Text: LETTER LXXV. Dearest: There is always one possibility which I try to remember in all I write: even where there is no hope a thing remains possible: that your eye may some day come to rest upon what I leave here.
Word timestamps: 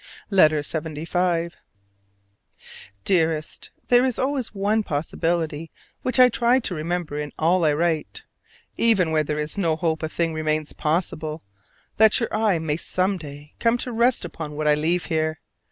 LETTER 0.31 0.61
LXXV. 0.63 1.53
Dearest: 3.05 3.69
There 3.89 4.03
is 4.03 4.17
always 4.17 4.47
one 4.51 4.81
possibility 4.81 5.69
which 6.01 6.19
I 6.19 6.27
try 6.27 6.59
to 6.59 6.73
remember 6.73 7.19
in 7.19 7.31
all 7.37 7.63
I 7.63 7.73
write: 7.73 8.25
even 8.77 9.11
where 9.11 9.21
there 9.23 9.37
is 9.37 9.59
no 9.59 9.75
hope 9.75 10.01
a 10.01 10.09
thing 10.09 10.33
remains 10.33 10.73
possible: 10.73 11.43
that 11.97 12.19
your 12.19 12.35
eye 12.35 12.57
may 12.57 12.77
some 12.77 13.19
day 13.19 13.53
come 13.59 13.77
to 13.77 13.91
rest 13.91 14.25
upon 14.25 14.53
what 14.55 14.67
I 14.67 14.73
leave 14.73 15.05
here. 15.05 15.37